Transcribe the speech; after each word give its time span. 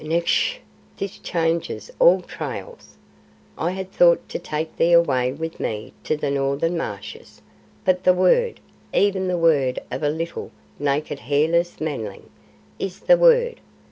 "Ngssh! 0.03 0.57
This 0.97 1.19
changes 1.19 1.91
all 1.99 2.21
trails. 2.21 2.95
I 3.55 3.69
had 3.69 3.91
thought 3.91 4.27
to 4.29 4.39
take 4.39 4.75
thee 4.75 4.93
away 4.93 5.31
with 5.31 5.59
me 5.59 5.93
to 6.05 6.17
the 6.17 6.31
northern 6.31 6.75
marshes, 6.75 7.43
but 7.85 8.03
the 8.03 8.11
Word 8.15 8.59
even 8.95 9.27
the 9.27 9.37
Word 9.37 9.77
of 9.91 10.01
a 10.01 10.09
little, 10.09 10.49
naked, 10.79 11.19
hairless 11.19 11.79
Manling 11.79 12.31
is 12.79 13.01
the 13.01 13.15
Word. 13.15 13.59